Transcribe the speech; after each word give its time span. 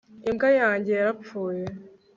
Imbwa 0.29 0.49
yanjye 0.59 0.91
yarapfuye 0.97 1.63